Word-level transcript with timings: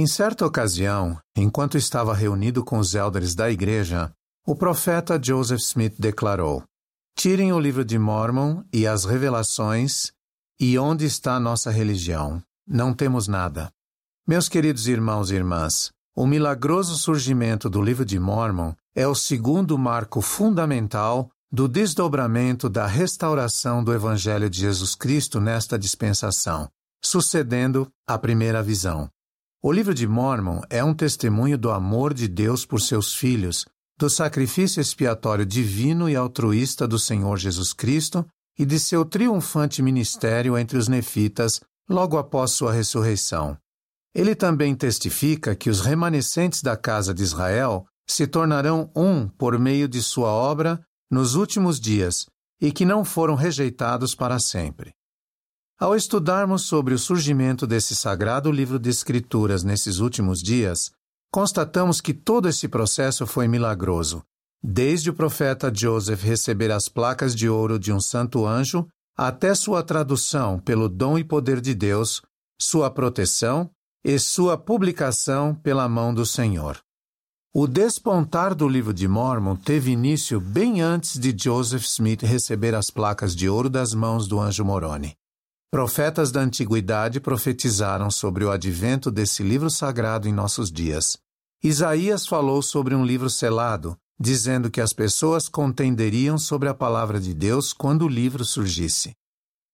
Em 0.00 0.06
certa 0.06 0.46
ocasião, 0.46 1.18
enquanto 1.36 1.76
estava 1.76 2.14
reunido 2.14 2.64
com 2.64 2.78
os 2.78 2.94
elders 2.94 3.34
da 3.34 3.50
igreja, 3.50 4.12
o 4.46 4.54
profeta 4.54 5.20
Joseph 5.20 5.58
Smith 5.58 5.96
declarou: 5.98 6.62
Tirem 7.16 7.52
o 7.52 7.58
livro 7.58 7.84
de 7.84 7.98
Mormon 7.98 8.62
e 8.72 8.86
as 8.86 9.04
revelações, 9.04 10.12
e 10.60 10.78
onde 10.78 11.04
está 11.04 11.34
a 11.34 11.40
nossa 11.40 11.68
religião? 11.72 12.40
Não 12.64 12.94
temos 12.94 13.26
nada. 13.26 13.72
Meus 14.24 14.48
queridos 14.48 14.86
irmãos 14.86 15.32
e 15.32 15.34
irmãs, 15.34 15.90
o 16.14 16.28
milagroso 16.28 16.94
surgimento 16.96 17.68
do 17.68 17.82
livro 17.82 18.04
de 18.04 18.20
Mormon 18.20 18.74
é 18.94 19.04
o 19.08 19.16
segundo 19.16 19.76
marco 19.76 20.20
fundamental 20.20 21.28
do 21.50 21.66
desdobramento 21.66 22.68
da 22.68 22.86
restauração 22.86 23.82
do 23.82 23.92
Evangelho 23.92 24.48
de 24.48 24.60
Jesus 24.60 24.94
Cristo 24.94 25.40
nesta 25.40 25.76
dispensação, 25.76 26.68
sucedendo 27.02 27.90
à 28.06 28.16
primeira 28.16 28.62
visão. 28.62 29.10
O 29.60 29.72
livro 29.72 29.92
de 29.92 30.06
Mormon 30.06 30.60
é 30.70 30.84
um 30.84 30.94
testemunho 30.94 31.58
do 31.58 31.72
amor 31.72 32.14
de 32.14 32.28
Deus 32.28 32.64
por 32.64 32.80
seus 32.80 33.16
filhos 33.16 33.66
do 33.98 34.08
sacrifício 34.08 34.80
expiatório 34.80 35.44
divino 35.44 36.08
e 36.08 36.14
altruísta 36.14 36.86
do 36.86 36.96
Senhor 36.96 37.36
Jesus 37.36 37.72
Cristo 37.72 38.24
e 38.56 38.64
de 38.64 38.78
seu 38.78 39.04
triunfante 39.04 39.82
ministério 39.82 40.56
entre 40.56 40.78
os 40.78 40.86
nefitas 40.86 41.60
logo 41.90 42.16
após 42.16 42.52
sua 42.52 42.72
ressurreição. 42.72 43.58
Ele 44.14 44.36
também 44.36 44.76
testifica 44.76 45.56
que 45.56 45.68
os 45.68 45.80
remanescentes 45.80 46.62
da 46.62 46.76
casa 46.76 47.12
de 47.12 47.24
Israel 47.24 47.84
se 48.08 48.28
tornarão 48.28 48.88
um 48.94 49.26
por 49.26 49.58
meio 49.58 49.88
de 49.88 50.00
sua 50.00 50.28
obra 50.28 50.80
nos 51.10 51.34
últimos 51.34 51.80
dias 51.80 52.26
e 52.60 52.70
que 52.70 52.84
não 52.84 53.04
foram 53.04 53.34
rejeitados 53.34 54.14
para 54.14 54.38
sempre. 54.38 54.92
Ao 55.80 55.94
estudarmos 55.94 56.62
sobre 56.62 56.92
o 56.92 56.98
surgimento 56.98 57.64
desse 57.64 57.94
sagrado 57.94 58.50
livro 58.50 58.80
de 58.80 58.90
Escrituras 58.90 59.62
nesses 59.62 60.00
últimos 60.00 60.42
dias, 60.42 60.90
constatamos 61.30 62.00
que 62.00 62.12
todo 62.12 62.48
esse 62.48 62.66
processo 62.66 63.24
foi 63.28 63.46
milagroso, 63.46 64.24
desde 64.60 65.08
o 65.08 65.14
profeta 65.14 65.72
Joseph 65.72 66.20
receber 66.20 66.72
as 66.72 66.88
placas 66.88 67.32
de 67.32 67.48
ouro 67.48 67.78
de 67.78 67.92
um 67.92 68.00
santo 68.00 68.44
anjo 68.44 68.88
até 69.16 69.54
sua 69.54 69.80
tradução 69.84 70.58
pelo 70.58 70.88
dom 70.88 71.16
e 71.16 71.22
poder 71.22 71.60
de 71.60 71.76
Deus, 71.76 72.22
sua 72.60 72.90
proteção 72.90 73.70
e 74.04 74.18
sua 74.18 74.58
publicação 74.58 75.54
pela 75.54 75.88
mão 75.88 76.12
do 76.12 76.26
Senhor. 76.26 76.80
O 77.54 77.68
despontar 77.68 78.52
do 78.52 78.66
livro 78.66 78.92
de 78.92 79.06
Mormon 79.06 79.54
teve 79.54 79.92
início 79.92 80.40
bem 80.40 80.80
antes 80.80 81.16
de 81.16 81.32
Joseph 81.40 81.84
Smith 81.84 82.22
receber 82.22 82.74
as 82.74 82.90
placas 82.90 83.32
de 83.32 83.48
ouro 83.48 83.70
das 83.70 83.94
mãos 83.94 84.26
do 84.26 84.40
anjo 84.40 84.64
Moroni. 84.64 85.16
Profetas 85.70 86.32
da 86.32 86.40
antiguidade 86.40 87.20
profetizaram 87.20 88.10
sobre 88.10 88.42
o 88.42 88.50
advento 88.50 89.10
desse 89.10 89.42
livro 89.42 89.68
sagrado 89.68 90.26
em 90.26 90.32
nossos 90.32 90.72
dias. 90.72 91.18
Isaías 91.62 92.26
falou 92.26 92.62
sobre 92.62 92.94
um 92.94 93.04
livro 93.04 93.28
selado, 93.28 93.94
dizendo 94.18 94.70
que 94.70 94.80
as 94.80 94.94
pessoas 94.94 95.46
contenderiam 95.46 96.38
sobre 96.38 96.70
a 96.70 96.74
palavra 96.74 97.20
de 97.20 97.34
Deus 97.34 97.74
quando 97.74 98.06
o 98.06 98.08
livro 98.08 98.46
surgisse. 98.46 99.12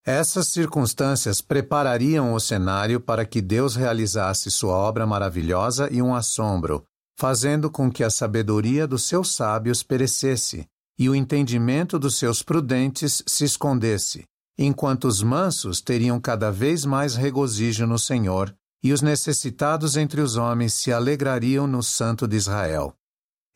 Essas 0.04 0.48
circunstâncias 0.48 1.40
preparariam 1.40 2.34
o 2.34 2.40
cenário 2.40 3.00
para 3.00 3.24
que 3.24 3.40
Deus 3.40 3.76
realizasse 3.76 4.50
sua 4.50 4.74
obra 4.74 5.06
maravilhosa 5.06 5.88
e 5.92 6.02
um 6.02 6.12
assombro, 6.12 6.84
fazendo 7.16 7.70
com 7.70 7.88
que 7.88 8.02
a 8.02 8.10
sabedoria 8.10 8.84
dos 8.84 9.04
seus 9.04 9.32
sábios 9.32 9.84
perecesse 9.84 10.66
e 10.98 11.08
o 11.08 11.14
entendimento 11.14 12.00
dos 12.00 12.18
seus 12.18 12.42
prudentes 12.42 13.22
se 13.28 13.44
escondesse 13.44 14.24
enquanto 14.58 15.06
os 15.06 15.22
mansos 15.22 15.80
teriam 15.80 16.20
cada 16.20 16.50
vez 16.50 16.84
mais 16.84 17.14
regozijo 17.14 17.86
no 17.86 17.98
Senhor, 17.98 18.54
e 18.82 18.92
os 18.92 19.02
necessitados 19.02 19.96
entre 19.96 20.20
os 20.20 20.36
homens 20.36 20.74
se 20.74 20.92
alegrariam 20.92 21.66
no 21.66 21.82
Santo 21.82 22.28
de 22.28 22.36
Israel. 22.36 22.94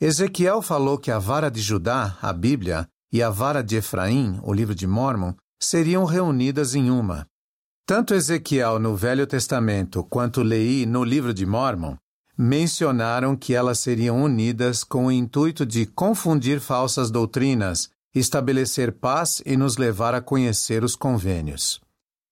Ezequiel 0.01 0.63
falou 0.63 0.97
que 0.97 1.11
a 1.11 1.19
vara 1.19 1.51
de 1.51 1.61
Judá, 1.61 2.17
a 2.23 2.33
Bíblia, 2.33 2.89
e 3.13 3.23
a 3.23 3.31
vara 3.31 3.63
de 3.63 3.77
Efraim, 3.77 4.39
o 4.43 4.53
livro 4.53 4.75
de 4.75 4.87
Mormon, 4.87 5.35
seriam 5.61 6.05
reunidas 6.05 6.75
em 6.75 6.91
uma. 6.91 7.27
Tanto 7.85 8.15
Ezequiel 8.15 8.79
no 8.79 8.95
Velho 8.95 9.27
Testamento 9.27 10.05
quanto 10.05 10.43
Leí 10.43 10.87
no 10.87 11.03
livro 11.05 11.35
de 11.35 11.45
Mormon 11.45 11.97
mencionaram 12.41 13.37
que 13.37 13.53
elas 13.53 13.81
seriam 13.81 14.23
unidas 14.23 14.85
com 14.85 15.07
o 15.07 15.13
intuito 15.13 15.67
de 15.67 15.85
confundir 15.85 16.61
falsas 16.61 17.11
doutrinas 17.11 17.91
estabelecer 18.15 18.93
paz 18.93 19.43
e 19.45 19.57
nos 19.57 19.77
levar 19.77 20.15
a 20.15 20.21
conhecer 20.21 20.83
os 20.85 20.95
convênios. 20.95 21.81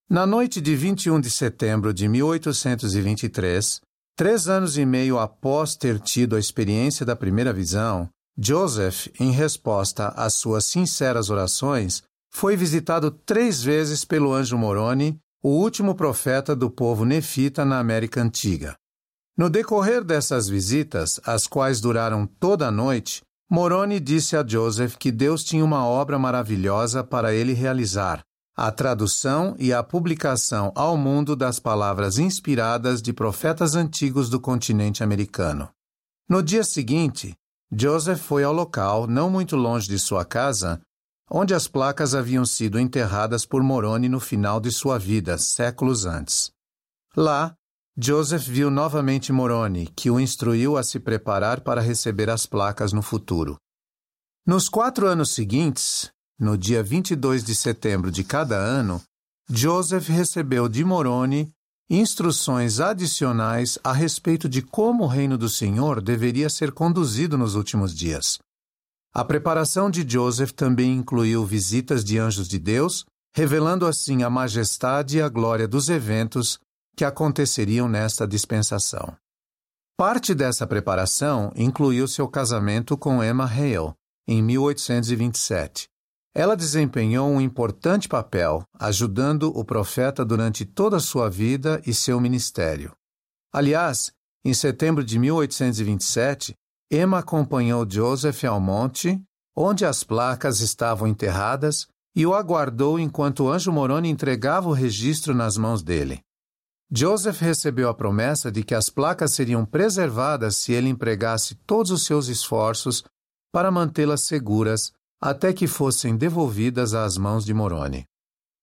Na 0.08 0.26
noite 0.26 0.60
de 0.60 0.76
21 0.76 1.20
de 1.20 1.30
setembro 1.30 1.92
de 1.92 2.08
1823, 2.08 3.80
três 4.16 4.48
anos 4.48 4.78
e 4.78 4.86
meio 4.86 5.18
após 5.18 5.76
ter 5.76 5.98
tido 5.98 6.36
a 6.36 6.38
experiência 6.38 7.04
da 7.04 7.16
primeira 7.16 7.52
visão, 7.52 8.08
Joseph, 8.38 9.08
em 9.18 9.30
resposta 9.30 10.08
às 10.08 10.34
suas 10.34 10.64
sinceras 10.64 11.30
orações, 11.30 12.02
foi 12.30 12.56
visitado 12.56 13.10
três 13.10 13.62
vezes 13.62 14.04
pelo 14.04 14.32
anjo 14.32 14.58
Moroni, 14.58 15.18
o 15.42 15.48
último 15.48 15.94
profeta 15.94 16.54
do 16.54 16.70
povo 16.70 17.04
nefita 17.04 17.64
na 17.64 17.78
América 17.78 18.22
Antiga. 18.22 18.76
No 19.36 19.50
decorrer 19.50 20.04
dessas 20.04 20.48
visitas, 20.48 21.20
as 21.24 21.46
quais 21.46 21.80
duraram 21.80 22.26
toda 22.26 22.68
a 22.68 22.70
noite, 22.70 23.22
Moroni 23.48 24.00
disse 24.00 24.36
a 24.36 24.44
Joseph 24.44 24.96
que 24.96 25.12
Deus 25.12 25.44
tinha 25.44 25.64
uma 25.64 25.86
obra 25.86 26.18
maravilhosa 26.18 27.04
para 27.04 27.32
ele 27.32 27.52
realizar, 27.52 28.24
a 28.56 28.72
tradução 28.72 29.54
e 29.58 29.72
a 29.72 29.82
publicação 29.82 30.72
ao 30.74 30.96
mundo 30.96 31.36
das 31.36 31.60
palavras 31.60 32.18
inspiradas 32.18 33.00
de 33.00 33.12
profetas 33.12 33.76
antigos 33.76 34.28
do 34.28 34.40
continente 34.40 35.04
americano. 35.04 35.68
No 36.28 36.42
dia 36.42 36.64
seguinte, 36.64 37.36
Joseph 37.70 38.20
foi 38.20 38.42
ao 38.42 38.52
local, 38.52 39.06
não 39.06 39.30
muito 39.30 39.54
longe 39.54 39.86
de 39.86 39.98
sua 39.98 40.24
casa, 40.24 40.80
onde 41.30 41.54
as 41.54 41.68
placas 41.68 42.14
haviam 42.14 42.44
sido 42.44 42.80
enterradas 42.80 43.46
por 43.46 43.62
Moroni 43.62 44.08
no 44.08 44.18
final 44.18 44.58
de 44.58 44.72
sua 44.72 44.98
vida, 44.98 45.38
séculos 45.38 46.04
antes. 46.04 46.50
Lá, 47.16 47.54
Joseph 47.98 48.46
viu 48.46 48.70
novamente 48.70 49.32
Moroni, 49.32 49.86
que 49.96 50.10
o 50.10 50.20
instruiu 50.20 50.76
a 50.76 50.82
se 50.82 51.00
preparar 51.00 51.62
para 51.62 51.80
receber 51.80 52.28
as 52.28 52.44
placas 52.44 52.92
no 52.92 53.00
futuro. 53.00 53.56
Nos 54.46 54.68
quatro 54.68 55.06
anos 55.06 55.30
seguintes, 55.30 56.10
no 56.38 56.58
dia 56.58 56.82
22 56.82 57.42
de 57.42 57.54
setembro 57.54 58.10
de 58.10 58.22
cada 58.22 58.54
ano, 58.54 59.02
Joseph 59.48 60.08
recebeu 60.08 60.68
de 60.68 60.84
Moroni 60.84 61.50
instruções 61.88 62.80
adicionais 62.80 63.78
a 63.82 63.94
respeito 63.94 64.46
de 64.46 64.60
como 64.60 65.04
o 65.04 65.08
reino 65.08 65.38
do 65.38 65.48
Senhor 65.48 66.02
deveria 66.02 66.50
ser 66.50 66.72
conduzido 66.72 67.38
nos 67.38 67.54
últimos 67.54 67.94
dias. 67.94 68.38
A 69.14 69.24
preparação 69.24 69.90
de 69.90 70.06
Joseph 70.06 70.52
também 70.52 70.92
incluiu 70.92 71.46
visitas 71.46 72.04
de 72.04 72.18
anjos 72.18 72.46
de 72.46 72.58
Deus, 72.58 73.06
revelando 73.34 73.86
assim 73.86 74.22
a 74.22 74.28
majestade 74.28 75.16
e 75.16 75.22
a 75.22 75.30
glória 75.30 75.66
dos 75.66 75.88
eventos 75.88 76.58
que 76.96 77.04
aconteceriam 77.04 77.88
nesta 77.88 78.26
dispensação. 78.26 79.14
Parte 79.98 80.34
dessa 80.34 80.66
preparação 80.66 81.52
incluiu 81.54 82.08
seu 82.08 82.26
casamento 82.28 82.96
com 82.96 83.22
Emma 83.22 83.44
Hale, 83.44 83.94
em 84.26 84.42
1827. 84.42 85.88
Ela 86.34 86.56
desempenhou 86.56 87.30
um 87.30 87.40
importante 87.40 88.08
papel, 88.08 88.62
ajudando 88.78 89.44
o 89.56 89.64
profeta 89.64 90.24
durante 90.24 90.64
toda 90.66 90.98
a 90.98 91.00
sua 91.00 91.30
vida 91.30 91.80
e 91.86 91.94
seu 91.94 92.20
ministério. 92.20 92.92
Aliás, 93.52 94.12
em 94.44 94.52
setembro 94.52 95.02
de 95.02 95.18
1827, 95.18 96.54
Emma 96.90 97.20
acompanhou 97.20 97.88
Joseph 97.88 98.44
ao 98.44 98.60
monte, 98.60 99.18
onde 99.56 99.86
as 99.86 100.04
placas 100.04 100.60
estavam 100.60 101.08
enterradas, 101.08 101.88
e 102.14 102.26
o 102.26 102.34
aguardou 102.34 102.98
enquanto 102.98 103.44
o 103.44 103.50
anjo 103.50 103.72
Moroni 103.72 104.08
entregava 104.08 104.68
o 104.68 104.72
registro 104.72 105.34
nas 105.34 105.56
mãos 105.56 105.82
dele. 105.82 106.20
Joseph 106.90 107.40
recebeu 107.40 107.88
a 107.88 107.94
promessa 107.94 108.50
de 108.50 108.62
que 108.62 108.74
as 108.74 108.88
placas 108.88 109.32
seriam 109.32 109.64
preservadas 109.64 110.56
se 110.56 110.72
ele 110.72 110.88
empregasse 110.88 111.56
todos 111.66 111.90
os 111.90 112.04
seus 112.04 112.28
esforços 112.28 113.02
para 113.52 113.70
mantê-las 113.70 114.22
seguras 114.22 114.92
até 115.20 115.52
que 115.52 115.66
fossem 115.66 116.16
devolvidas 116.16 116.94
às 116.94 117.16
mãos 117.16 117.44
de 117.44 117.52
Moroni. 117.52 118.06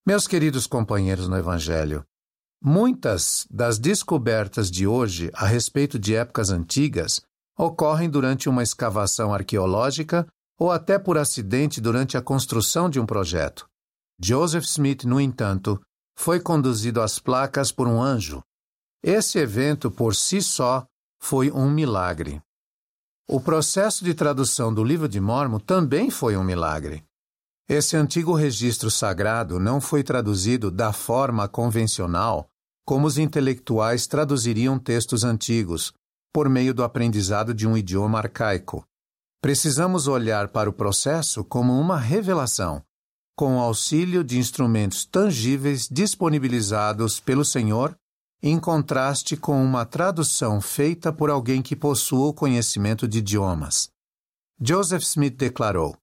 Meus 0.06 0.26
queridos 0.28 0.68
companheiros 0.68 1.28
no 1.28 1.38
Evangelho, 1.38 2.06
muitas 2.64 3.46
das 3.50 3.78
descobertas 3.78 4.72
de 4.72 4.88
hoje 4.88 5.30
a 5.34 5.46
respeito 5.46 6.00
de 6.00 6.16
épocas 6.16 6.50
antigas 6.50 7.20
ocorrem 7.58 8.10
durante 8.10 8.48
uma 8.48 8.64
escavação 8.64 9.34
arqueológica 9.34 10.26
ou 10.58 10.72
até 10.72 10.98
por 10.98 11.18
acidente 11.18 11.82
durante 11.82 12.18
a 12.18 12.22
construção 12.22 12.90
de 12.90 13.00
um 13.00 13.06
projeto. 13.06 13.68
Joseph 14.22 14.64
Smith, 14.64 15.04
no 15.04 15.20
entanto, 15.20 15.82
foi 16.16 16.40
conduzido 16.40 17.02
às 17.02 17.20
placas 17.20 17.72
por 17.72 17.88
um 17.88 18.02
anjo. 18.02 18.44
Esse 19.04 19.40
evento, 19.40 19.92
por 19.92 20.16
si 20.16 20.42
só, 20.42 20.86
foi 21.20 21.52
um 21.52 21.70
milagre. 21.70 22.42
O 23.28 23.40
processo 23.40 24.04
de 24.04 24.14
tradução 24.14 24.74
do 24.74 24.84
livro 24.84 25.08
de 25.08 25.20
Mormon 25.20 25.60
também 25.60 26.10
foi 26.10 26.36
um 26.38 26.44
milagre. 26.44 27.04
Esse 27.68 27.96
antigo 27.96 28.34
registro 28.34 28.92
sagrado 28.92 29.60
não 29.60 29.80
foi 29.80 30.04
traduzido 30.04 30.70
da 30.70 30.92
forma 30.92 31.48
convencional 31.48 32.50
como 32.86 33.08
os 33.08 33.18
intelectuais 33.18 34.08
traduziriam 34.08 34.78
textos 34.78 35.24
antigos, 35.24 35.94
por 36.34 36.50
meio 36.50 36.74
do 36.74 36.84
aprendizado 36.84 37.54
de 37.54 37.68
um 37.68 37.78
idioma 37.78 38.18
arcaico. 38.18 38.86
Precisamos 39.42 40.08
olhar 40.08 40.50
para 40.50 40.70
o 40.70 40.74
processo 40.74 41.44
como 41.44 41.80
uma 41.80 41.98
revelação, 41.98 42.84
com 43.36 43.58
o 43.58 43.60
auxílio 43.60 44.24
de 44.24 44.38
instrumentos 44.38 45.06
tangíveis 45.06 45.88
disponibilizados 45.90 47.20
pelo 47.20 47.44
Senhor, 47.44 47.96
em 48.42 48.60
contraste 48.60 49.38
com 49.38 49.64
uma 49.64 49.86
tradução 49.86 50.60
feita 50.60 51.12
por 51.12 51.30
alguém 51.30 51.62
que 51.62 51.76
possua 51.76 52.28
o 52.28 52.34
conhecimento 52.34 53.08
de 53.08 53.20
idiomas. 53.20 53.90
Joseph 54.62 55.04
Smith 55.04 55.36
declarou: 55.36 55.96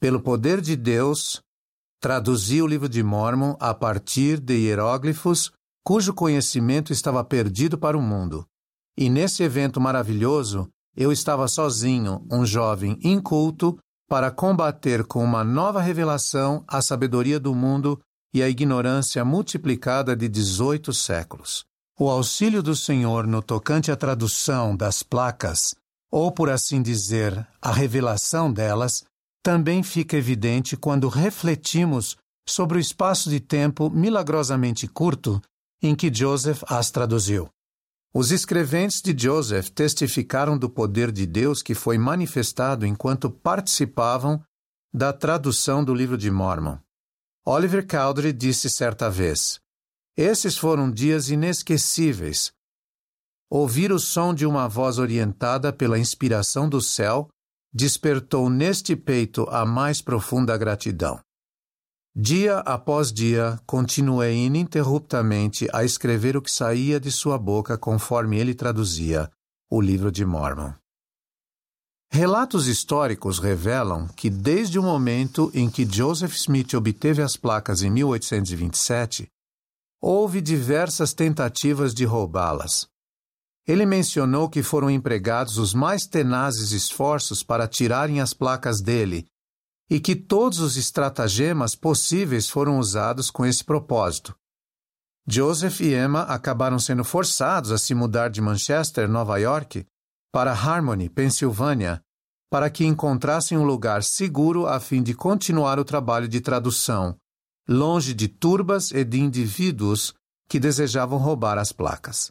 Pelo 0.00 0.20
poder 0.20 0.60
de 0.60 0.76
Deus, 0.76 1.40
traduzi 2.00 2.62
o 2.62 2.66
livro 2.66 2.88
de 2.88 3.02
Mormon 3.02 3.56
a 3.60 3.74
partir 3.74 4.40
de 4.40 4.54
hieróglifos 4.54 5.52
cujo 5.84 6.14
conhecimento 6.14 6.92
estava 6.92 7.24
perdido 7.24 7.76
para 7.76 7.98
o 7.98 8.02
mundo. 8.02 8.46
E 8.96 9.10
nesse 9.10 9.42
evento 9.42 9.80
maravilhoso, 9.80 10.68
eu 10.96 11.10
estava 11.10 11.48
sozinho, 11.48 12.24
um 12.30 12.44
jovem 12.44 12.98
inculto, 13.02 13.78
para 14.12 14.30
combater 14.30 15.04
com 15.04 15.24
uma 15.24 15.42
nova 15.42 15.80
revelação 15.80 16.62
a 16.68 16.82
sabedoria 16.82 17.40
do 17.40 17.54
mundo 17.54 17.98
e 18.34 18.42
a 18.42 18.48
ignorância 18.50 19.24
multiplicada 19.24 20.14
de 20.14 20.28
18 20.28 20.92
séculos. 20.92 21.64
O 21.98 22.10
auxílio 22.10 22.62
do 22.62 22.76
Senhor 22.76 23.26
no 23.26 23.40
tocante 23.40 23.90
à 23.90 23.96
tradução 23.96 24.76
das 24.76 25.02
placas, 25.02 25.74
ou 26.10 26.30
por 26.30 26.50
assim 26.50 26.82
dizer, 26.82 27.48
a 27.58 27.72
revelação 27.72 28.52
delas, 28.52 29.02
também 29.42 29.82
fica 29.82 30.14
evidente 30.14 30.76
quando 30.76 31.08
refletimos 31.08 32.18
sobre 32.46 32.76
o 32.76 32.80
espaço 32.80 33.30
de 33.30 33.40
tempo 33.40 33.88
milagrosamente 33.88 34.86
curto 34.86 35.40
em 35.82 35.94
que 35.94 36.12
Joseph 36.12 36.62
as 36.68 36.90
traduziu. 36.90 37.48
Os 38.14 38.30
escreventes 38.30 39.00
de 39.00 39.16
Joseph 39.16 39.70
testificaram 39.70 40.58
do 40.58 40.68
poder 40.68 41.10
de 41.10 41.24
Deus 41.24 41.62
que 41.62 41.74
foi 41.74 41.96
manifestado 41.96 42.84
enquanto 42.84 43.30
participavam 43.30 44.44
da 44.92 45.14
tradução 45.14 45.82
do 45.82 45.94
livro 45.94 46.18
de 46.18 46.30
Mormon. 46.30 46.76
Oliver 47.46 47.86
Cowdery 47.86 48.34
disse 48.34 48.68
certa 48.68 49.10
vez: 49.10 49.58
Esses 50.14 50.58
foram 50.58 50.90
dias 50.90 51.30
inesquecíveis. 51.30 52.52
Ouvir 53.48 53.90
o 53.90 53.98
som 53.98 54.34
de 54.34 54.44
uma 54.44 54.68
voz 54.68 54.98
orientada 54.98 55.72
pela 55.72 55.98
inspiração 55.98 56.68
do 56.68 56.82
céu 56.82 57.30
despertou 57.72 58.50
neste 58.50 58.94
peito 58.94 59.48
a 59.48 59.64
mais 59.64 60.02
profunda 60.02 60.56
gratidão. 60.58 61.18
Dia 62.14 62.58
após 62.58 63.10
dia, 63.10 63.58
continuei 63.66 64.36
ininterruptamente 64.36 65.66
a 65.72 65.82
escrever 65.82 66.36
o 66.36 66.42
que 66.42 66.50
saía 66.52 67.00
de 67.00 67.10
sua 67.10 67.38
boca 67.38 67.78
conforme 67.78 68.38
ele 68.38 68.54
traduzia 68.54 69.30
o 69.70 69.80
livro 69.80 70.12
de 70.12 70.22
Mormon. 70.22 70.74
Relatos 72.10 72.66
históricos 72.66 73.38
revelam 73.38 74.06
que, 74.08 74.28
desde 74.28 74.78
o 74.78 74.82
momento 74.82 75.50
em 75.54 75.70
que 75.70 75.88
Joseph 75.90 76.34
Smith 76.34 76.74
obteve 76.74 77.22
as 77.22 77.34
placas 77.34 77.82
em 77.82 77.88
1827, 77.88 79.26
houve 79.98 80.42
diversas 80.42 81.14
tentativas 81.14 81.94
de 81.94 82.04
roubá-las. 82.04 82.86
Ele 83.66 83.86
mencionou 83.86 84.50
que 84.50 84.62
foram 84.62 84.90
empregados 84.90 85.56
os 85.56 85.72
mais 85.72 86.02
tenazes 86.06 86.72
esforços 86.72 87.42
para 87.42 87.66
tirarem 87.66 88.20
as 88.20 88.34
placas 88.34 88.82
dele 88.82 89.26
e 89.92 90.00
que 90.00 90.16
todos 90.16 90.58
os 90.58 90.78
estratagemas 90.78 91.74
possíveis 91.74 92.48
foram 92.48 92.78
usados 92.78 93.30
com 93.30 93.44
esse 93.44 93.62
propósito. 93.62 94.34
Joseph 95.28 95.82
e 95.82 95.92
Emma 95.92 96.22
acabaram 96.22 96.78
sendo 96.78 97.04
forçados 97.04 97.70
a 97.70 97.76
se 97.76 97.94
mudar 97.94 98.30
de 98.30 98.40
Manchester, 98.40 99.06
Nova 99.06 99.36
York, 99.36 99.84
para 100.32 100.50
Harmony, 100.50 101.10
Pensilvânia, 101.10 102.00
para 102.50 102.70
que 102.70 102.86
encontrassem 102.86 103.58
um 103.58 103.64
lugar 103.64 104.02
seguro 104.02 104.66
a 104.66 104.80
fim 104.80 105.02
de 105.02 105.12
continuar 105.12 105.78
o 105.78 105.84
trabalho 105.84 106.26
de 106.26 106.40
tradução, 106.40 107.14
longe 107.68 108.14
de 108.14 108.28
turbas 108.28 108.92
e 108.92 109.04
de 109.04 109.20
indivíduos 109.20 110.14
que 110.48 110.58
desejavam 110.58 111.18
roubar 111.18 111.58
as 111.58 111.70
placas. 111.70 112.30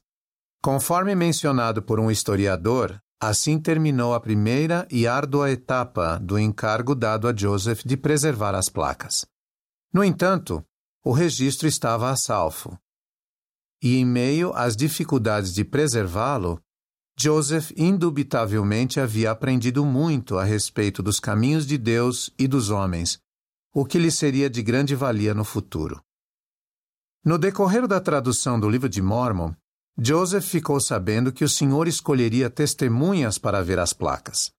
Conforme 0.63 1.13
mencionado 1.13 1.79
por 1.83 1.99
um 1.99 2.09
historiador, 2.09 2.99
Assim 3.23 3.59
terminou 3.59 4.15
a 4.15 4.19
primeira 4.19 4.87
e 4.89 5.05
árdua 5.05 5.51
etapa 5.51 6.17
do 6.17 6.39
encargo 6.39 6.95
dado 6.95 7.27
a 7.27 7.35
Joseph 7.35 7.83
de 7.85 7.95
preservar 7.95 8.55
as 8.55 8.67
placas. 8.67 9.27
No 9.93 10.03
entanto, 10.03 10.65
o 11.05 11.11
registro 11.11 11.67
estava 11.67 12.09
a 12.09 12.15
salvo. 12.15 12.79
E 13.79 13.97
em 13.97 14.03
meio 14.03 14.51
às 14.55 14.75
dificuldades 14.75 15.53
de 15.53 15.63
preservá-lo, 15.63 16.59
Joseph 17.15 17.71
indubitavelmente 17.77 18.99
havia 18.99 19.29
aprendido 19.29 19.85
muito 19.85 20.39
a 20.39 20.43
respeito 20.43 21.03
dos 21.03 21.19
caminhos 21.19 21.67
de 21.67 21.77
Deus 21.77 22.33
e 22.39 22.47
dos 22.47 22.71
homens, 22.71 23.19
o 23.71 23.85
que 23.85 23.99
lhe 23.99 24.09
seria 24.09 24.49
de 24.49 24.63
grande 24.63 24.95
valia 24.95 25.35
no 25.35 25.43
futuro. 25.43 26.03
No 27.23 27.37
decorrer 27.37 27.87
da 27.87 27.99
tradução 27.99 28.59
do 28.59 28.67
livro 28.67 28.89
de 28.89 28.99
Mormon, 28.99 29.53
Joseph 29.97 30.45
ficou 30.45 30.79
sabendo 30.79 31.31
que 31.31 31.43
o 31.43 31.49
Senhor 31.49 31.87
escolheria 31.87 32.49
testemunhas 32.49 33.37
para 33.37 33.63
ver 33.63 33.79
as 33.79 33.93
placas. 33.93 34.51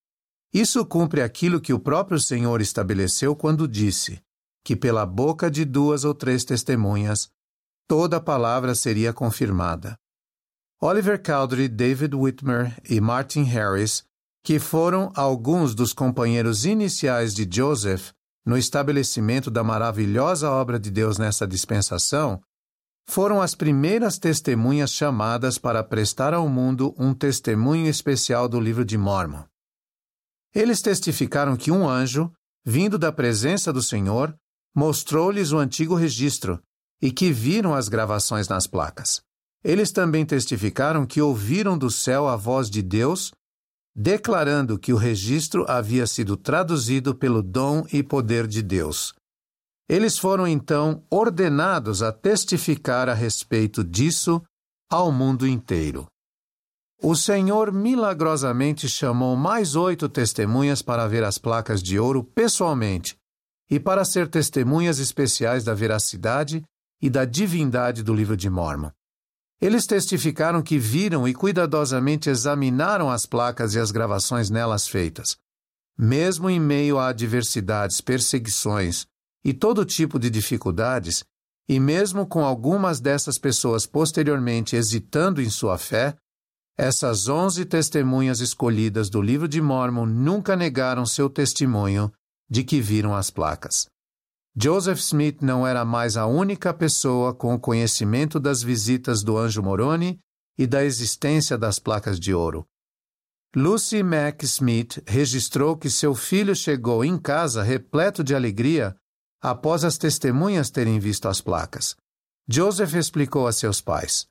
Isso 0.53 0.85
cumpre 0.85 1.23
aquilo 1.23 1.61
que 1.61 1.73
o 1.73 1.79
próprio 1.79 2.21
Senhor 2.21 2.61
estabeleceu 2.61 3.35
quando 3.35 3.67
disse 3.67 4.23
que 4.65 4.77
pela 4.77 5.07
boca 5.07 5.51
de 5.51 5.65
duas 5.65 6.05
ou 6.05 6.15
três 6.15 6.45
testemunhas 6.45 7.31
toda 7.89 8.21
palavra 8.21 8.75
seria 8.75 9.13
confirmada. 9.13 9.97
Oliver 10.81 11.21
Cowdery, 11.23 11.69
David 11.69 12.15
Whitmer 12.15 12.77
e 12.89 13.01
Martin 13.01 13.43
Harris, 13.43 14.05
que 14.45 14.59
foram 14.59 15.13
alguns 15.15 15.75
dos 15.75 15.93
companheiros 15.93 16.65
iniciais 16.65 17.35
de 17.35 17.49
Joseph 17.51 18.11
no 18.45 18.59
estabelecimento 18.59 19.51
da 19.51 19.63
maravilhosa 19.63 20.51
obra 20.51 20.79
de 20.79 20.91
Deus 20.91 21.19
nessa 21.19 21.47
dispensação, 21.47 22.43
foram 23.07 23.41
as 23.41 23.55
primeiras 23.55 24.19
testemunhas 24.19 24.93
chamadas 24.93 25.59
para 25.59 25.83
prestar 25.83 26.35
ao 26.35 26.49
mundo 26.49 26.95
um 26.99 27.13
testemunho 27.13 27.87
especial 27.87 28.49
do 28.49 28.61
livro 28.61 28.85
de 28.85 28.97
Mormon. 28.97 29.45
Eles 30.55 30.81
testificaram 30.81 31.57
que 31.57 31.71
um 31.71 31.89
anjo, 31.89 32.33
vindo 32.65 32.99
da 32.99 33.11
presença 33.11 33.73
do 33.73 33.83
Senhor, 33.83 34.35
mostrou-lhes 34.75 35.53
o 35.53 35.59
antigo 35.59 35.95
registro 35.95 36.63
e 37.01 37.11
que 37.11 37.33
viram 37.33 37.75
as 37.75 37.89
gravações 37.89 38.49
nas 38.49 38.67
placas. 38.67 39.21
Eles 39.65 39.93
também 39.93 40.25
testificaram 40.25 41.07
que 41.07 41.21
ouviram 41.21 41.77
do 41.79 41.91
céu 41.91 42.29
a 42.29 42.37
voz 42.37 42.69
de 42.69 42.83
Deus, 42.83 43.33
declarando 43.95 44.79
que 44.79 44.93
o 44.93 44.97
registro 44.97 45.65
havia 45.69 46.07
sido 46.07 46.37
traduzido 46.37 47.15
pelo 47.15 47.43
dom 47.43 47.85
e 47.93 48.03
poder 48.03 48.47
de 48.47 48.63
Deus. 48.63 49.15
Eles 49.89 50.19
foram 50.19 50.47
então 50.47 51.05
ordenados 51.11 52.03
a 52.03 52.13
testificar 52.13 53.09
a 53.09 53.15
respeito 53.15 53.85
disso 53.85 54.43
ao 54.91 55.11
mundo 55.11 55.47
inteiro. 55.47 56.07
O 57.03 57.17
Senhor 57.17 57.73
milagrosamente 57.73 58.89
chamou 58.89 59.37
mais 59.37 59.75
oito 59.75 60.09
testemunhas 60.09 60.83
para 60.83 61.09
ver 61.09 61.25
as 61.25 61.37
placas 61.37 61.83
de 61.83 61.99
ouro 61.99 62.23
pessoalmente 62.23 63.17
e 63.69 63.81
para 63.81 64.05
ser 64.05 64.29
testemunhas 64.29 64.99
especiais 64.99 65.65
da 65.65 65.75
veracidade 65.75 66.63
e 67.01 67.11
da 67.11 67.25
divindade 67.25 68.03
do 68.03 68.15
livro 68.15 68.37
de 68.37 68.49
Mormon. 68.49 68.91
Eles 69.61 69.87
testificaram 69.87 70.63
que 70.63 70.79
viram 70.79 71.27
e 71.27 71.35
cuidadosamente 71.35 72.29
examinaram 72.29 73.11
as 73.11 73.27
placas 73.27 73.75
e 73.75 73.81
as 73.81 73.91
gravações 73.91 74.51
nelas 74.51 74.87
feitas. 74.87 75.37
Mesmo 75.99 76.51
em 76.51 76.61
meio 76.61 76.99
a 76.99 77.09
adversidades, 77.09 78.01
perseguições, 78.01 79.07
e 79.45 79.53
todo 79.53 79.85
tipo 79.85 80.19
de 80.19 80.31
dificuldades, 80.31 81.25
e 81.69 81.79
mesmo 81.81 82.27
com 82.27 82.45
algumas 82.45 83.01
dessas 83.01 83.39
pessoas 83.39 83.87
posteriormente 83.87 84.77
hesitando 84.77 85.41
em 85.41 85.49
sua 85.49 85.79
fé, 85.79 86.17
essas 86.77 87.29
onze 87.29 87.65
testemunhas 87.65 88.41
escolhidas 88.41 89.11
do 89.11 89.21
livro 89.21 89.47
de 89.47 89.61
Mormon 89.61 90.07
nunca 90.07 90.57
negaram 90.57 91.05
seu 91.05 91.29
testemunho 91.29 92.11
de 92.49 92.65
que 92.65 92.81
viram 92.81 93.15
as 93.15 93.31
placas. 93.31 93.87
Joseph 94.55 94.99
Smith 94.99 95.41
não 95.41 95.67
era 95.67 95.85
mais 95.85 96.17
a 96.17 96.27
única 96.27 96.75
pessoa 96.75 97.35
com 97.35 97.55
o 97.55 97.61
conhecimento 97.61 98.39
das 98.39 98.63
visitas 98.63 99.23
do 99.23 99.39
anjo 99.39 99.63
Moroni 99.63 100.19
e 100.59 100.67
da 100.67 100.85
existência 100.85 101.57
das 101.57 101.79
placas 101.79 102.21
de 102.21 102.35
ouro. 102.35 102.67
Lucy 103.55 104.03
Mack 104.03 104.45
Smith 104.45 105.03
registrou 105.07 105.77
que 105.77 105.89
seu 105.91 106.15
filho 106.15 106.55
chegou 106.55 107.05
em 107.05 107.19
casa 107.19 107.63
repleto 107.63 108.23
de 108.25 108.35
alegria 108.35 108.97
após 109.43 109.85
as 109.85 109.99
testemunhas 109.99 110.71
terem 110.71 111.01
visto 111.01 111.27
as 111.27 111.41
placas. 111.41 111.97
Joseph 112.49 112.95
explicou 112.95 113.47
a 113.47 113.53
seus 113.53 113.81
pais: 113.81 114.27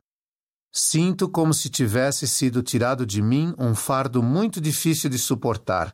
Sinto 0.73 1.27
como 1.27 1.53
se 1.53 1.69
tivesse 1.69 2.27
sido 2.27 2.63
tirado 2.63 3.05
de 3.05 3.21
mim 3.21 3.53
um 3.57 3.75
fardo 3.75 4.23
muito 4.23 4.61
difícil 4.61 5.09
de 5.09 5.17
suportar. 5.17 5.93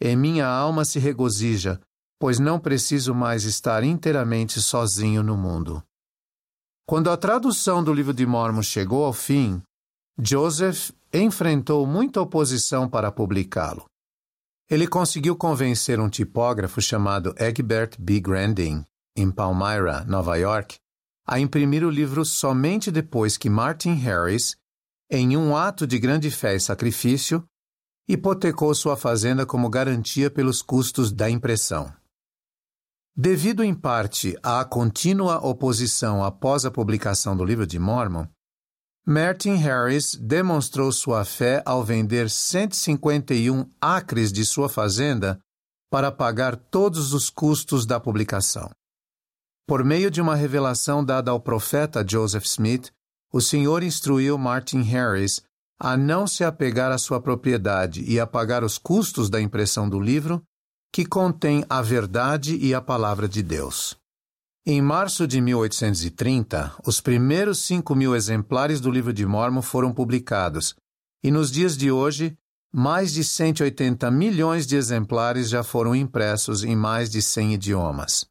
E 0.00 0.14
minha 0.16 0.46
alma 0.46 0.84
se 0.84 0.98
regozija, 0.98 1.80
pois 2.20 2.38
não 2.38 2.58
preciso 2.58 3.14
mais 3.14 3.44
estar 3.44 3.84
inteiramente 3.84 4.60
sozinho 4.60 5.22
no 5.22 5.36
mundo. 5.36 5.82
Quando 6.86 7.10
a 7.10 7.16
tradução 7.16 7.82
do 7.82 7.92
livro 7.92 8.14
de 8.14 8.24
Mormon 8.24 8.62
chegou 8.62 9.04
ao 9.04 9.12
fim, 9.12 9.62
Joseph 10.20 10.90
enfrentou 11.12 11.86
muita 11.86 12.20
oposição 12.20 12.88
para 12.88 13.12
publicá-lo. 13.12 13.84
Ele 14.70 14.86
conseguiu 14.86 15.34
convencer 15.34 15.98
um 15.98 16.10
tipógrafo 16.10 16.80
chamado 16.80 17.34
Egbert 17.38 17.96
B. 17.98 18.20
Grandin, 18.20 18.84
em 19.16 19.30
Palmyra, 19.30 20.04
Nova 20.04 20.36
York, 20.36 20.76
a 21.26 21.40
imprimir 21.40 21.82
o 21.82 21.90
livro 21.90 22.22
somente 22.22 22.90
depois 22.90 23.38
que 23.38 23.48
Martin 23.48 23.94
Harris, 23.94 24.56
em 25.10 25.38
um 25.38 25.56
ato 25.56 25.86
de 25.86 25.98
grande 25.98 26.30
fé 26.30 26.54
e 26.54 26.60
sacrifício, 26.60 27.42
hipotecou 28.06 28.74
sua 28.74 28.94
fazenda 28.94 29.46
como 29.46 29.70
garantia 29.70 30.30
pelos 30.30 30.60
custos 30.60 31.12
da 31.12 31.30
impressão. 31.30 31.90
Devido 33.16 33.64
em 33.64 33.74
parte 33.74 34.38
à 34.42 34.64
contínua 34.66 35.44
oposição 35.44 36.22
após 36.22 36.66
a 36.66 36.70
publicação 36.70 37.34
do 37.34 37.44
livro 37.44 37.66
de 37.66 37.78
Mormon, 37.78 38.26
Martin 39.10 39.54
Harris 39.54 40.14
demonstrou 40.16 40.92
sua 40.92 41.24
fé 41.24 41.62
ao 41.64 41.82
vender 41.82 42.28
151 42.28 43.64
acres 43.80 44.30
de 44.30 44.44
sua 44.44 44.68
fazenda 44.68 45.40
para 45.90 46.12
pagar 46.12 46.54
todos 46.54 47.14
os 47.14 47.30
custos 47.30 47.86
da 47.86 47.98
publicação. 47.98 48.70
Por 49.66 49.82
meio 49.82 50.10
de 50.10 50.20
uma 50.20 50.34
revelação 50.34 51.02
dada 51.02 51.30
ao 51.30 51.40
profeta 51.40 52.04
Joseph 52.06 52.44
Smith, 52.44 52.90
o 53.32 53.40
Senhor 53.40 53.82
instruiu 53.82 54.36
Martin 54.36 54.82
Harris 54.82 55.40
a 55.80 55.96
não 55.96 56.26
se 56.26 56.44
apegar 56.44 56.92
à 56.92 56.98
sua 56.98 57.18
propriedade 57.18 58.04
e 58.04 58.20
a 58.20 58.26
pagar 58.26 58.62
os 58.62 58.76
custos 58.76 59.30
da 59.30 59.40
impressão 59.40 59.88
do 59.88 59.98
livro, 59.98 60.42
que 60.92 61.06
contém 61.06 61.64
a 61.66 61.80
verdade 61.80 62.58
e 62.58 62.74
a 62.74 62.80
palavra 62.82 63.26
de 63.26 63.42
Deus. 63.42 63.97
Em 64.70 64.82
março 64.82 65.26
de 65.26 65.40
1830, 65.40 66.74
os 66.86 67.00
primeiros 67.00 67.60
5 67.60 67.94
mil 67.94 68.14
exemplares 68.14 68.82
do 68.82 68.90
Livro 68.90 69.14
de 69.14 69.24
Mormon 69.24 69.62
foram 69.62 69.94
publicados, 69.94 70.76
e 71.24 71.30
nos 71.30 71.50
dias 71.50 71.74
de 71.74 71.90
hoje, 71.90 72.36
mais 72.70 73.10
de 73.10 73.24
180 73.24 74.10
milhões 74.10 74.66
de 74.66 74.76
exemplares 74.76 75.48
já 75.48 75.62
foram 75.62 75.96
impressos 75.96 76.64
em 76.64 76.76
mais 76.76 77.08
de 77.08 77.22
100 77.22 77.54
idiomas. 77.54 78.26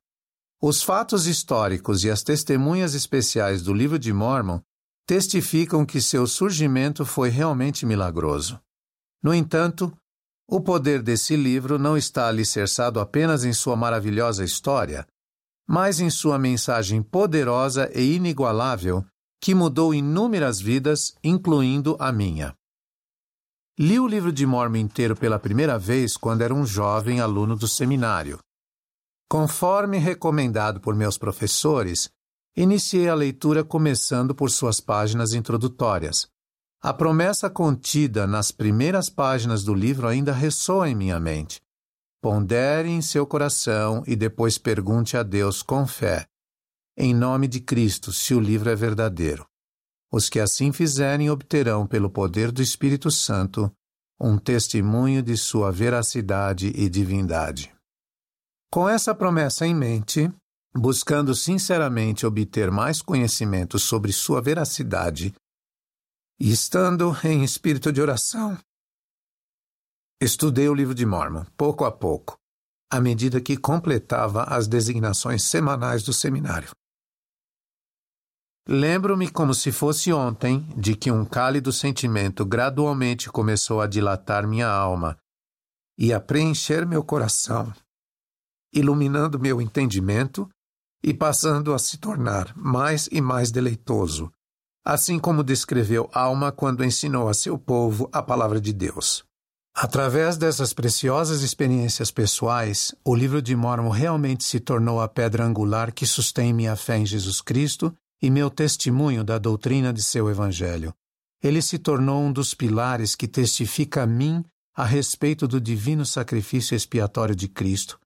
Os 0.61 0.83
fatos 0.83 1.25
históricos 1.25 2.03
e 2.03 2.11
as 2.11 2.21
testemunhas 2.21 2.93
especiais 2.93 3.63
do 3.63 3.73
Livro 3.73 3.97
de 3.97 4.13
Mormon 4.13 4.61
testificam 5.07 5.83
que 5.83 5.99
seu 5.99 6.27
surgimento 6.27 7.03
foi 7.03 7.29
realmente 7.29 7.83
milagroso. 7.83 8.59
No 9.23 9.33
entanto, 9.33 9.91
o 10.47 10.61
poder 10.61 11.01
desse 11.01 11.35
livro 11.35 11.79
não 11.79 11.97
está 11.97 12.27
alicerçado 12.27 12.99
apenas 12.99 13.43
em 13.43 13.53
sua 13.53 13.75
maravilhosa 13.75 14.45
história, 14.45 15.03
mas 15.67 15.99
em 15.99 16.09
sua 16.09 16.39
mensagem 16.39 17.01
poderosa 17.01 17.91
e 17.93 18.15
inigualável 18.15 19.03
que 19.41 19.53
mudou 19.53 19.93
inúmeras 19.93 20.59
vidas, 20.59 21.13
incluindo 21.23 21.95
a 21.99 22.11
minha. 22.11 22.55
Li 23.77 23.99
o 23.99 24.07
livro 24.07 24.31
de 24.31 24.45
Mormon 24.45 24.77
inteiro 24.77 25.15
pela 25.15 25.37
primeira 25.37 25.77
vez 25.77 26.17
quando 26.17 26.41
era 26.41 26.53
um 26.53 26.65
jovem 26.65 27.19
aluno 27.19 27.55
do 27.55 27.67
seminário. 27.67 28.39
Conforme 29.29 29.97
recomendado 29.97 30.79
por 30.79 30.95
meus 30.95 31.17
professores, 31.17 32.09
Iniciei 32.59 33.07
a 33.07 33.13
leitura 33.13 33.63
começando 33.63 34.33
por 34.33 34.49
suas 34.49 34.81
páginas 34.81 35.33
introdutórias. 35.33 36.27
A 36.81 36.91
promessa 36.91 37.51
contida 37.51 38.25
nas 38.25 38.49
primeiras 38.49 39.11
páginas 39.11 39.63
do 39.63 39.75
livro 39.75 40.07
ainda 40.07 40.33
ressoa 40.33 40.89
em 40.89 40.95
minha 40.95 41.19
mente. 41.19 41.61
Pondere 42.21 42.89
em 42.89 43.01
seu 43.01 43.25
coração 43.25 44.03
e 44.07 44.15
depois 44.15 44.57
pergunte 44.57 45.15
a 45.15 45.23
Deus 45.23 45.61
com 45.61 45.85
fé, 45.85 46.27
em 46.97 47.13
nome 47.13 47.47
de 47.47 47.59
Cristo, 47.59 48.11
se 48.11 48.33
o 48.33 48.39
livro 48.39 48.71
é 48.71 48.75
verdadeiro. 48.75 49.47
Os 50.11 50.29
que 50.29 50.39
assim 50.39 50.71
fizerem 50.71 51.29
obterão, 51.29 51.85
pelo 51.85 52.09
poder 52.09 52.51
do 52.51 52.61
Espírito 52.61 53.11
Santo, 53.11 53.71
um 54.19 54.37
testemunho 54.37 55.21
de 55.21 55.37
sua 55.37 55.71
veracidade 55.71 56.67
e 56.75 56.89
divindade. 56.89 57.71
Com 58.71 58.89
essa 58.89 59.13
promessa 59.13 59.67
em 59.67 59.75
mente, 59.75 60.31
buscando 60.75 61.35
sinceramente 61.35 62.25
obter 62.25 62.71
mais 62.71 63.01
conhecimento 63.01 63.77
sobre 63.77 64.11
sua 64.11 64.41
veracidade 64.41 65.33
e 66.39 66.51
estando 66.51 67.15
em 67.23 67.43
espírito 67.43 67.91
de 67.91 68.01
oração. 68.01 68.57
Estudei 70.19 70.67
o 70.67 70.73
livro 70.73 70.95
de 70.95 71.05
Mormon, 71.05 71.45
pouco 71.55 71.85
a 71.85 71.91
pouco, 71.91 72.39
à 72.91 72.99
medida 72.99 73.39
que 73.39 73.55
completava 73.55 74.45
as 74.45 74.67
designações 74.67 75.43
semanais 75.43 76.01
do 76.01 76.11
seminário. 76.11 76.71
Lembro-me 78.67 79.29
como 79.29 79.53
se 79.53 79.71
fosse 79.71 80.11
ontem 80.11 80.67
de 80.75 80.95
que 80.95 81.11
um 81.11 81.23
cálido 81.23 81.71
sentimento 81.71 82.43
gradualmente 82.43 83.29
começou 83.29 83.79
a 83.79 83.85
dilatar 83.85 84.47
minha 84.47 84.67
alma 84.67 85.15
e 85.95 86.11
a 86.11 86.19
preencher 86.19 86.83
meu 86.83 87.03
coração, 87.03 87.71
iluminando 88.73 89.39
meu 89.39 89.61
entendimento 89.61 90.49
e 91.03 91.13
passando 91.13 91.75
a 91.75 91.77
se 91.77 91.99
tornar 91.99 92.57
mais 92.57 93.07
e 93.11 93.21
mais 93.21 93.51
deleitoso, 93.51 94.31
assim 94.83 95.19
como 95.19 95.43
descreveu 95.43 96.09
Alma 96.11 96.51
quando 96.51 96.83
ensinou 96.83 97.29
a 97.29 97.35
seu 97.35 97.55
povo 97.55 98.09
a 98.11 98.23
palavra 98.23 98.59
de 98.59 98.73
Deus. 98.73 99.26
Através 99.79 100.37
dessas 100.37 100.73
preciosas 100.73 101.43
experiências 101.43 102.09
pessoais, 102.09 102.95
o 103.05 103.13
livro 103.13 103.43
de 103.43 103.55
Mormon 103.55 103.91
realmente 103.91 104.43
se 104.43 104.59
tornou 104.59 104.99
a 104.99 105.07
pedra 105.07 105.45
angular 105.45 105.91
que 105.91 106.03
sustém 106.03 106.51
minha 106.51 106.75
fé 106.75 106.97
em 106.97 107.05
Jesus 107.05 107.41
Cristo 107.41 107.95
e 108.19 108.31
meu 108.31 108.49
testemunho 108.49 109.23
da 109.23 109.37
doutrina 109.37 109.93
de 109.93 110.01
seu 110.01 110.31
Evangelho. 110.31 110.91
Ele 111.43 111.61
se 111.61 111.77
tornou 111.77 112.23
um 112.23 112.33
dos 112.33 112.55
pilares 112.55 113.13
que 113.13 113.27
testifica 113.27 114.01
a 114.01 114.07
mim 114.07 114.43
a 114.75 114.83
respeito 114.83 115.47
do 115.47 115.61
divino 115.61 116.07
sacrifício 116.07 116.73
expiatório 116.75 117.35
de 117.35 117.47
Cristo, 117.47 117.99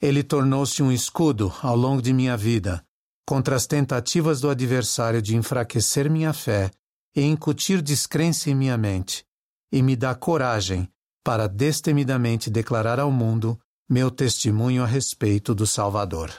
ele 0.00 0.24
tornou-se 0.24 0.82
um 0.82 0.90
escudo 0.90 1.54
ao 1.62 1.76
longo 1.76 2.02
de 2.02 2.12
minha 2.12 2.36
vida 2.36 2.84
contra 3.24 3.54
as 3.54 3.68
tentativas 3.68 4.40
do 4.40 4.50
adversário 4.50 5.22
de 5.22 5.36
enfraquecer 5.36 6.10
minha 6.10 6.32
fé 6.32 6.72
e 7.14 7.22
incutir 7.22 7.80
descrença 7.80 8.50
em 8.50 8.56
minha 8.56 8.76
mente, 8.76 9.24
e 9.70 9.80
me 9.80 9.94
dá 9.94 10.12
coragem 10.16 10.88
para 11.24 11.46
destemidamente 11.46 12.50
declarar 12.50 12.98
ao 12.98 13.10
mundo 13.10 13.58
meu 13.88 14.10
testemunho 14.10 14.82
a 14.82 14.86
respeito 14.86 15.54
do 15.54 15.66
Salvador. 15.66 16.32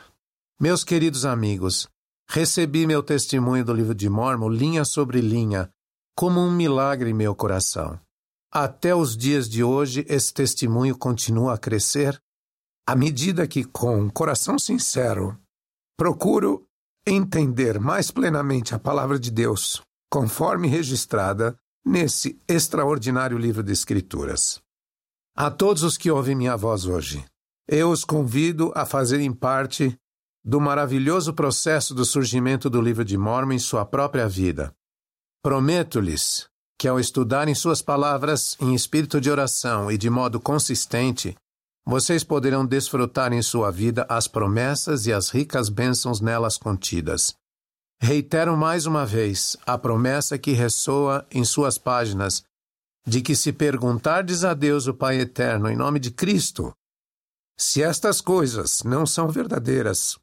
Meus 0.59 0.83
queridos 0.83 1.25
amigos, 1.25 1.87
recebi 2.29 2.87
meu 2.87 3.03
testemunho 3.03 3.63
do 3.63 3.73
livro 3.73 3.93
de 3.93 4.09
Mormon 4.09 4.49
linha 4.49 4.83
sobre 4.85 5.21
linha, 5.21 5.69
como 6.15 6.39
um 6.39 6.51
milagre 6.51 7.09
em 7.09 7.13
meu 7.13 7.35
coração. 7.35 7.99
Até 8.51 8.95
os 8.95 9.17
dias 9.17 9.49
de 9.49 9.63
hoje, 9.63 10.05
esse 10.07 10.33
testemunho 10.33 10.97
continua 10.97 11.55
a 11.55 11.57
crescer 11.57 12.19
à 12.85 12.95
medida 12.95 13.47
que, 13.47 13.63
com 13.63 14.09
coração 14.09 14.59
sincero, 14.59 15.37
procuro 15.97 16.65
entender 17.05 17.79
mais 17.79 18.11
plenamente 18.11 18.75
a 18.75 18.79
palavra 18.79 19.19
de 19.19 19.31
Deus, 19.31 19.81
conforme 20.11 20.67
registrada 20.67 21.57
nesse 21.85 22.41
extraordinário 22.47 23.37
livro 23.37 23.63
de 23.63 23.71
Escrituras. 23.71 24.62
A 25.35 25.49
todos 25.49 25.81
os 25.81 25.97
que 25.97 26.11
ouvem 26.11 26.35
minha 26.35 26.55
voz 26.55 26.85
hoje, 26.85 27.25
eu 27.67 27.89
os 27.89 28.05
convido 28.05 28.71
a 28.75 28.85
fazerem 28.85 29.33
parte 29.33 29.97
do 30.45 30.61
maravilhoso 30.61 31.33
processo 31.33 31.95
do 31.95 32.05
surgimento 32.05 32.69
do 32.69 32.79
livro 32.79 33.03
de 33.03 33.17
Mormon 33.17 33.53
em 33.53 33.59
sua 33.59 33.83
própria 33.83 34.29
vida. 34.29 34.71
Prometo-lhes 35.41 36.47
que, 36.77 36.87
ao 36.87 36.99
estudarem 36.99 37.55
suas 37.55 37.81
palavras 37.81 38.55
em 38.61 38.75
espírito 38.75 39.19
de 39.19 39.31
oração 39.31 39.91
e 39.91 39.97
de 39.97 40.07
modo 40.07 40.39
consistente, 40.39 41.35
vocês 41.83 42.23
poderão 42.23 42.63
desfrutar 42.63 43.33
em 43.33 43.41
sua 43.41 43.71
vida 43.71 44.05
as 44.07 44.27
promessas 44.27 45.07
e 45.07 45.13
as 45.13 45.31
ricas 45.31 45.67
bênçãos 45.67 46.21
nelas 46.21 46.57
contidas. 46.59 47.33
Reitero 47.99 48.55
mais 48.55 48.85
uma 48.85 49.03
vez 49.03 49.57
a 49.65 49.79
promessa 49.79 50.37
que 50.37 50.51
ressoa 50.51 51.25
em 51.31 51.43
suas 51.43 51.79
páginas 51.79 52.43
de 53.05 53.21
que 53.21 53.35
se 53.35 53.51
perguntardes 53.51 54.43
a 54.43 54.53
Deus 54.53 54.87
o 54.87 54.93
Pai 54.93 55.19
Eterno 55.19 55.69
em 55.69 55.75
nome 55.75 55.99
de 55.99 56.11
Cristo, 56.11 56.73
se 57.57 57.83
estas 57.83 58.21
coisas 58.21 58.81
não 58.83 59.05
são 59.05 59.27
verdadeiras, 59.27 60.17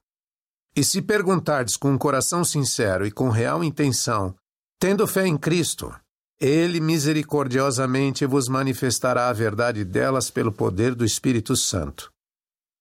e 0.75 0.83
se 0.83 1.03
perguntardes 1.03 1.77
com 1.77 1.93
um 1.93 1.99
coração 1.99 2.45
sincero 2.45 3.07
e 3.07 3.11
com 3.11 3.29
real 3.29 3.63
intenção, 3.63 4.35
tendo 4.79 5.07
fé 5.07 5.27
em 5.27 5.37
Cristo, 5.37 5.95
ele 6.41 6.81
misericordiosamente 6.81 8.25
vos 8.25 8.49
manifestará 8.49 9.29
a 9.29 9.33
verdade 9.33 9.85
delas 9.85 10.31
pelo 10.31 10.53
poder 10.53 10.95
do 10.95 11.05
Espírito 11.05 11.55
Santo. 11.55 12.11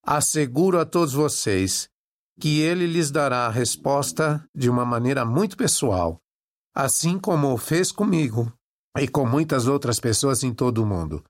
Asseguro 0.06 0.80
a 0.80 0.86
todos 0.86 1.14
vocês 1.14 1.90
que 2.40 2.62
ele 2.62 2.88
lhes 2.88 3.12
dará 3.12 3.48
a 3.48 3.50
resposta 3.50 4.48
de 4.56 4.70
uma 4.70 4.86
maneira 4.86 5.26
muito 5.26 5.58
pessoal, 5.58 6.22
assim 6.74 7.20
como 7.20 7.52
o 7.52 7.58
fez 7.58 7.92
comigo 7.92 8.52
e 8.98 9.08
com 9.08 9.26
muitas 9.26 9.68
outras 9.68 10.00
pessoas 10.00 10.44
em 10.44 10.54
todo 10.54 10.84
o 10.84 10.86
mundo. 10.86 11.24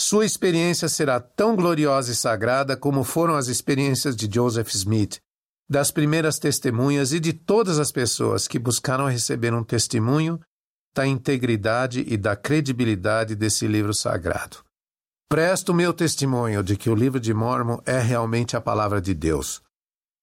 Sua 0.00 0.24
experiência 0.24 0.88
será 0.88 1.18
tão 1.18 1.56
gloriosa 1.56 2.12
e 2.12 2.14
sagrada 2.14 2.76
como 2.76 3.02
foram 3.02 3.34
as 3.34 3.48
experiências 3.48 4.14
de 4.14 4.32
Joseph 4.32 4.72
Smith, 4.74 5.18
das 5.68 5.90
primeiras 5.90 6.38
testemunhas 6.38 7.12
e 7.12 7.20
de 7.20 7.32
todas 7.32 7.78
as 7.78 7.90
pessoas 7.90 8.46
que 8.46 8.58
buscaram 8.58 9.06
receber 9.06 9.52
um 9.52 9.64
testemunho 9.64 10.40
da 10.94 11.06
integridade 11.06 12.04
e 12.06 12.16
da 12.16 12.34
credibilidade 12.34 13.34
desse 13.34 13.66
livro 13.66 13.92
sagrado. 13.92 14.58
Presto 15.28 15.74
meu 15.74 15.92
testemunho 15.92 16.62
de 16.62 16.76
que 16.76 16.88
o 16.88 16.94
livro 16.94 17.20
de 17.20 17.34
Mormon 17.34 17.78
é 17.84 17.98
realmente 17.98 18.56
a 18.56 18.60
palavra 18.60 19.00
de 19.00 19.12
Deus. 19.12 19.60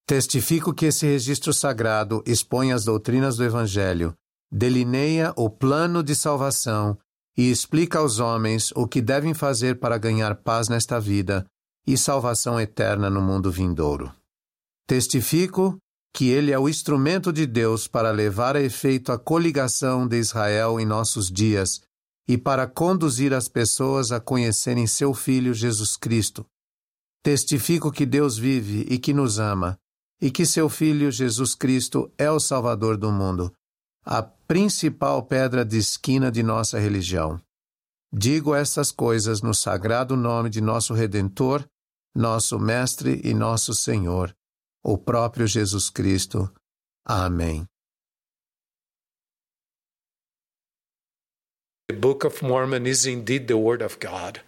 Testifico 0.08 0.74
que 0.74 0.88
esse 0.88 1.06
registro 1.06 1.54
sagrado 1.54 2.24
expõe 2.26 2.72
as 2.72 2.86
doutrinas 2.86 3.36
do 3.36 3.44
Evangelho, 3.44 4.16
delineia 4.56 5.34
o 5.36 5.50
plano 5.50 6.02
de 6.02 6.16
salvação 6.16 6.98
e 7.38 7.52
explica 7.52 8.00
aos 8.00 8.20
homens 8.20 8.72
o 8.74 8.88
que 8.88 9.02
devem 9.02 9.34
fazer 9.34 9.80
para 9.82 9.98
ganhar 9.98 10.34
paz 10.36 10.70
nesta 10.70 10.98
vida 10.98 11.46
e 11.86 11.98
salvação 11.98 12.58
eterna 12.58 13.10
no 13.10 13.22
mundo 13.22 13.52
vindouro. 13.52 14.10
Testifico 14.88 15.78
que 16.14 16.30
ele 16.30 16.54
é 16.54 16.58
o 16.58 16.70
instrumento 16.70 17.34
de 17.34 17.46
Deus 17.46 17.86
para 17.86 18.12
levar 18.12 18.56
a 18.56 18.62
efeito 18.62 19.12
a 19.12 19.20
coligação 19.20 20.08
de 20.08 20.18
Israel 20.18 20.80
em 20.80 20.86
nossos 20.86 21.30
dias 21.30 21.82
e 22.26 22.38
para 22.38 22.66
conduzir 22.66 23.34
as 23.34 23.50
pessoas 23.50 24.14
a 24.14 24.22
conhecerem 24.22 24.88
seu 24.88 25.14
Filho 25.14 25.54
Jesus 25.54 25.98
Cristo. 25.98 26.46
Testifico 27.22 27.92
que 27.92 28.06
Deus 28.06 28.38
vive 28.38 28.86
e 28.90 28.98
que 28.98 29.14
nos 29.14 29.38
ama, 29.38 29.78
e 30.22 30.32
que 30.32 30.46
seu 30.46 30.70
Filho 30.70 31.12
Jesus 31.12 31.54
Cristo 31.54 32.10
é 32.18 32.32
o 32.32 32.40
Salvador 32.40 32.96
do 32.96 33.12
mundo, 33.12 33.52
a 34.06 34.22
principal 34.22 35.24
pedra 35.24 35.66
de 35.66 35.78
esquina 35.78 36.32
de 36.32 36.44
nossa 36.44 36.78
religião. 36.78 37.42
Digo 38.14 38.54
essas 38.54 38.92
coisas 38.92 39.42
no 39.42 39.54
sagrado 39.54 40.16
nome 40.16 40.50
de 40.50 40.62
nosso 40.62 40.94
Redentor, 40.94 41.68
nosso 42.16 42.60
Mestre 42.60 43.20
e 43.24 43.34
nosso 43.34 43.74
Senhor, 43.74 44.34
o 44.84 44.98
próprio 44.98 45.48
Jesus 45.48 45.90
Cristo. 45.90 46.50
Amém. 47.04 47.68
The 51.90 51.96
Book 51.96 52.26
of 52.26 52.44
Mormon 52.44 52.88
is 52.88 53.06
indeed 53.06 53.48
the 53.48 53.56
Word 53.56 53.84
of 53.84 53.98
God. 54.00 54.42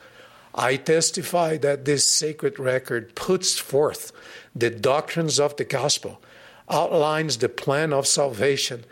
I 0.56 0.78
testify 0.78 1.58
that 1.58 1.86
this 1.86 2.08
sacred 2.08 2.58
record 2.58 3.14
puts 3.16 3.60
forth 3.60 4.12
the 4.56 4.72
doctrines 4.72 5.40
of 5.40 5.56
the 5.56 5.66
gospel, 5.66 6.20
outlines 6.68 7.38
the 7.38 7.50
plan 7.50 7.94
of 7.94 8.08
salvation, 8.08 8.86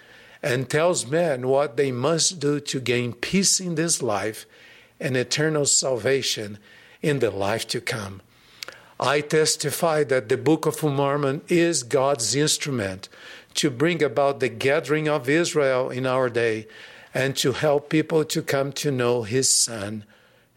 and 0.46 0.70
tells 0.70 1.08
men 1.08 1.48
what 1.48 1.76
they 1.76 1.92
must 1.92 2.40
do 2.40 2.60
to 2.60 2.80
gain 2.80 3.14
peace 3.14 3.60
in 3.60 3.74
this 3.74 4.04
life 4.04 4.46
and 5.00 5.18
eternal 5.18 5.66
salvation 5.66 6.60
in 7.02 7.18
the 7.18 7.32
life 7.32 7.68
to 7.68 7.82
come. 7.82 8.22
I 9.00 9.22
testify 9.22 10.04
that 10.04 10.30
the 10.30 10.38
Book 10.38 10.68
of 10.68 10.84
Mormon 10.84 11.42
is 11.48 11.82
God's 11.82 12.36
instrument 12.36 13.10
to 13.56 13.72
bring 13.72 14.04
about 14.04 14.40
the 14.40 14.48
gathering 14.48 15.10
of 15.10 15.28
Israel 15.28 15.90
in 15.90 16.06
our 16.06 16.30
day 16.30 16.68
and 17.12 17.36
to 17.38 17.54
help 17.54 17.90
people 17.90 18.24
to 18.26 18.44
come 18.44 18.72
to 18.74 18.92
know 18.92 19.24
His 19.24 19.52
Son, 19.52 20.04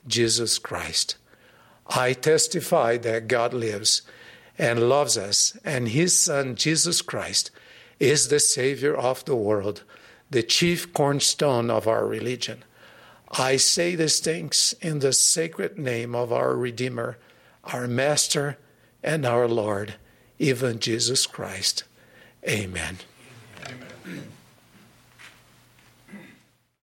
Jesus 0.06 0.58
Christ. 0.58 1.16
I 1.86 2.12
testify 2.12 2.98
that 2.98 3.26
God 3.26 3.54
lives 3.54 4.02
and 4.58 4.90
loves 4.90 5.16
us, 5.16 5.56
and 5.64 5.88
His 5.88 6.18
Son, 6.18 6.56
Jesus 6.56 7.00
Christ, 7.00 7.50
is 7.98 8.28
the 8.28 8.40
Savior 8.40 8.94
of 8.96 9.24
the 9.24 9.36
world, 9.36 9.82
the 10.30 10.42
chief 10.42 10.92
cornerstone 10.92 11.70
of 11.70 11.86
our 11.86 12.06
religion. 12.06 12.64
I 13.30 13.56
say 13.56 13.94
these 13.94 14.20
things 14.20 14.74
in 14.80 15.00
the 15.00 15.12
sacred 15.12 15.78
name 15.78 16.14
of 16.14 16.32
our 16.32 16.54
Redeemer 16.54 17.18
our 17.64 17.86
Master 17.86 18.56
and 19.02 19.26
our 19.26 19.46
Lord, 19.46 19.94
even 20.38 20.78
Jesus 20.78 21.26
Christ. 21.26 21.84
Amen. 22.48 22.98
Amen. 23.66 24.32